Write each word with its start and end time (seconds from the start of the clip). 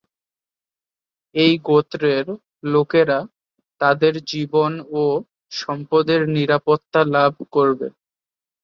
এই 1.35 1.53
গোত্রের 1.67 2.25
লোকেরা 2.67 3.19
তাদের 3.81 4.13
জীবন 4.31 4.71
ও 4.95 5.03
সম্পদের 5.53 6.21
নিরাপত্তা 6.35 7.01
লাভ 7.15 7.33
করবে। 7.53 7.87